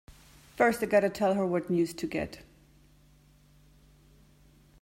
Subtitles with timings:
[0.55, 2.41] First I gotta tell her what news to get!